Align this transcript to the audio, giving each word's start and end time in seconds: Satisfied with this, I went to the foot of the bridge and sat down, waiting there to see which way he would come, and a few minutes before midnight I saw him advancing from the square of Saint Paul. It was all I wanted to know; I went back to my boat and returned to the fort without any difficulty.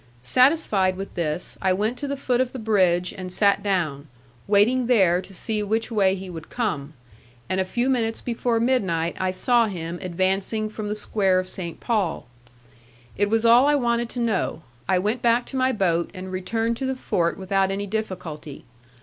Satisfied 0.23 0.97
with 0.97 1.13
this, 1.13 1.59
I 1.61 1.73
went 1.73 1.95
to 1.99 2.07
the 2.07 2.17
foot 2.17 2.41
of 2.41 2.53
the 2.53 2.57
bridge 2.57 3.13
and 3.15 3.31
sat 3.31 3.61
down, 3.61 4.07
waiting 4.47 4.87
there 4.87 5.21
to 5.21 5.31
see 5.31 5.61
which 5.61 5.91
way 5.91 6.15
he 6.15 6.27
would 6.27 6.49
come, 6.49 6.93
and 7.47 7.61
a 7.61 7.65
few 7.65 7.87
minutes 7.87 8.19
before 8.19 8.59
midnight 8.59 9.15
I 9.19 9.29
saw 9.29 9.67
him 9.67 9.99
advancing 10.01 10.69
from 10.71 10.87
the 10.87 10.95
square 10.95 11.37
of 11.39 11.47
Saint 11.49 11.79
Paul. 11.81 12.25
It 13.15 13.29
was 13.29 13.45
all 13.45 13.67
I 13.67 13.75
wanted 13.75 14.09
to 14.09 14.19
know; 14.19 14.63
I 14.89 14.97
went 14.97 15.21
back 15.21 15.45
to 15.45 15.55
my 15.55 15.71
boat 15.71 16.09
and 16.15 16.31
returned 16.31 16.77
to 16.77 16.87
the 16.87 16.95
fort 16.95 17.37
without 17.37 17.69
any 17.69 17.85
difficulty. 17.85 18.65